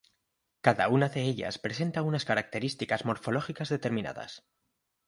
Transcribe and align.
Cada 0.61 0.87
una 0.89 1.09
de 1.09 1.21
ellas 1.21 1.59
presenta 1.59 2.01
unas 2.01 2.25
características 2.25 3.05
morfológicas 3.05 3.69
determinadas. 3.69 4.43